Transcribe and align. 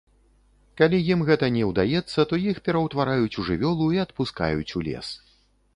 Калі 0.79 0.97
ім 1.15 1.19
гэта 1.27 1.49
не 1.59 1.61
ўдаецца, 1.73 2.19
то 2.33 2.41
іх 2.49 2.63
пераўтвараюць 2.69 3.33
у 3.45 3.49
жывёлу 3.53 3.93
і 3.99 4.03
адпускаюць 4.07 4.71
у 4.81 4.85
лес. 4.91 5.07